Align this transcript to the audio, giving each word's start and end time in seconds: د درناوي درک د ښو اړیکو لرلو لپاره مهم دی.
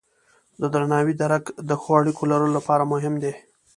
د 0.61 0.63
درناوي 0.73 1.13
درک 1.21 1.43
د 1.69 1.71
ښو 1.81 1.89
اړیکو 1.99 2.23
لرلو 2.31 2.53
لپاره 2.57 2.83
مهم 2.93 3.13
دی. 3.23 3.33